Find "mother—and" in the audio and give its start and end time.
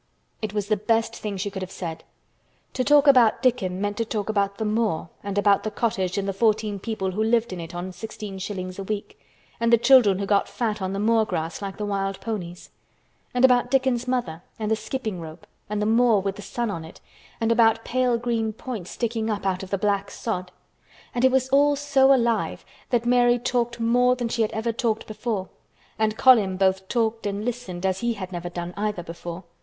14.07-14.71